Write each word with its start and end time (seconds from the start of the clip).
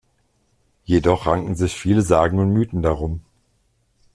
Jedoch 0.83 1.27
ranken 1.27 1.53
sich 1.53 1.79
viele 1.79 2.01
Sagen 2.01 2.39
und 2.39 2.49
Mythen 2.51 2.81
darum. 2.81 3.21